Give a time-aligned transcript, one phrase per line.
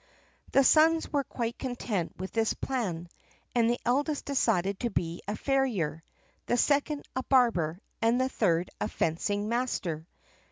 [0.51, 3.07] The sons were quite content with this plan,
[3.53, 6.01] and the eldest decided to be a farrier,
[6.47, 10.07] the second a barber, and the third a fencing master.